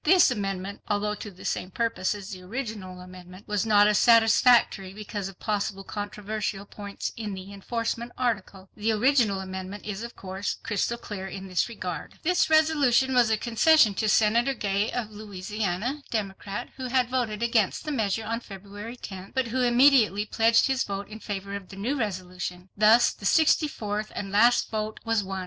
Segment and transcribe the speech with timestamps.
[0.03, 4.95] This amendment, although to the same purpose as the original amendment, was not as satisfactory
[4.95, 8.71] because of possible controversial points in the enforcement article.
[8.75, 12.17] The original amendment is of course crystal clear in this regard.
[12.23, 17.85] This resolution was a concession to Senator Gay of Louisiana, Democrat, who had voted against
[17.85, 21.75] the measure on February 10th, but who immediately pledged his vote in favor of the
[21.75, 22.69] new resolution.
[22.75, 25.39] Thus the sixty fourth and last vote was won.